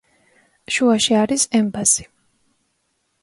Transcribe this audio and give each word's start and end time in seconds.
შუაში 0.77 1.17
არის 1.25 1.45
ემბაზი. 1.59 2.05